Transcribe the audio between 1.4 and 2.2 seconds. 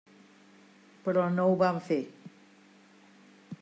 ho van fer.